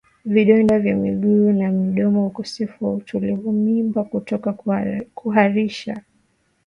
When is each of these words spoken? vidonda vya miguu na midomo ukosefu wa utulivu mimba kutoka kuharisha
vidonda 0.25 0.79
vya 0.79 0.95
miguu 0.95 1.51
na 1.53 1.71
midomo 1.71 2.27
ukosefu 2.27 2.85
wa 2.85 2.93
utulivu 2.93 3.51
mimba 3.51 4.03
kutoka 4.03 4.53
kuharisha 5.15 6.01